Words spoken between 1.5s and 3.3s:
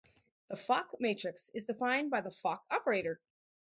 is defined by the "Fock operator".